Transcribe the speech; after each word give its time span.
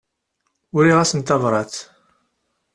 Uriɣ-asen 0.75 1.21
tabrat. 1.21 1.73